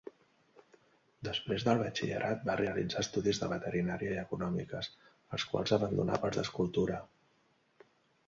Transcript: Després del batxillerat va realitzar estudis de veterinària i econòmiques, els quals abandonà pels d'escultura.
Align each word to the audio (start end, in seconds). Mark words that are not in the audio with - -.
Després 1.27 1.65
del 1.67 1.81
batxillerat 1.81 2.47
va 2.47 2.55
realitzar 2.61 3.03
estudis 3.05 3.41
de 3.43 3.49
veterinària 3.51 4.15
i 4.15 4.19
econòmiques, 4.23 4.89
els 5.39 5.45
quals 5.53 5.75
abandonà 5.79 6.17
pels 6.25 6.39
d'escultura. 6.41 6.97